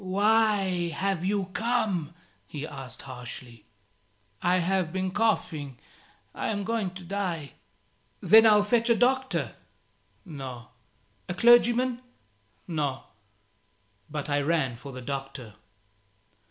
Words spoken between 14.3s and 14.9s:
ran